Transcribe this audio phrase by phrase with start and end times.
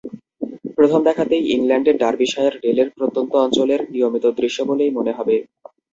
[0.77, 5.35] প্রথম দেখাতেই ইংল্যান্ডের ডার্বিশায়ার ডেলের প্রত্যন্ত অঞ্চলের নিয়মিত দৃশ্য বলেই মনে হবে।